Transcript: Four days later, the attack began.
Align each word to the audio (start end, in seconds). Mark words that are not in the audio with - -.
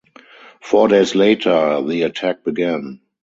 Four 0.63 0.87
days 0.87 1.13
later, 1.13 1.83
the 1.83 2.01
attack 2.01 2.43
began. 2.43 3.01